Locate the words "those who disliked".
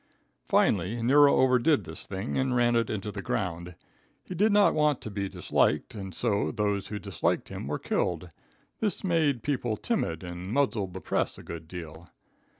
6.49-7.49